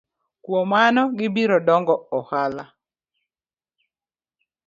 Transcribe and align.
Kuom 0.43 0.65
mano 0.73 1.01
gibiro 1.17 1.57
dongo 1.67 1.95
ohala. 2.17 2.63